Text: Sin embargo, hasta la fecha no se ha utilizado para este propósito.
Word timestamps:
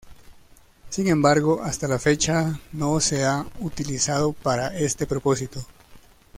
Sin 0.89 1.07
embargo, 1.09 1.61
hasta 1.63 1.87
la 1.87 1.99
fecha 1.99 2.59
no 2.73 2.99
se 2.99 3.23
ha 3.23 3.45
utilizado 3.59 4.33
para 4.33 4.75
este 4.75 5.05
propósito. 5.05 5.63